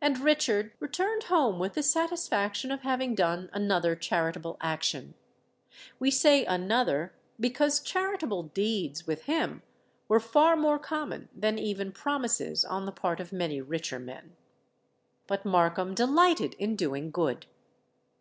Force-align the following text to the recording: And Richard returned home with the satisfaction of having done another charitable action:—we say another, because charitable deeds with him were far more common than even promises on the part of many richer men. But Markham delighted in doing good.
And 0.00 0.18
Richard 0.18 0.72
returned 0.80 1.22
home 1.30 1.60
with 1.60 1.74
the 1.74 1.82
satisfaction 1.84 2.72
of 2.72 2.80
having 2.80 3.14
done 3.14 3.48
another 3.52 3.94
charitable 3.94 4.56
action:—we 4.60 6.10
say 6.10 6.44
another, 6.44 7.14
because 7.38 7.78
charitable 7.78 8.42
deeds 8.52 9.06
with 9.06 9.26
him 9.26 9.62
were 10.08 10.18
far 10.18 10.56
more 10.56 10.80
common 10.80 11.28
than 11.32 11.56
even 11.56 11.92
promises 11.92 12.64
on 12.64 12.84
the 12.84 12.90
part 12.90 13.20
of 13.20 13.32
many 13.32 13.60
richer 13.60 14.00
men. 14.00 14.34
But 15.28 15.44
Markham 15.44 15.94
delighted 15.94 16.54
in 16.54 16.74
doing 16.74 17.12
good. 17.12 17.46